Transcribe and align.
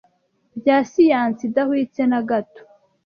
bya 0.59 0.77
siyansi 0.89 1.41
idahwitse 1.49 2.01
na 2.11 2.19
gato 2.29 2.61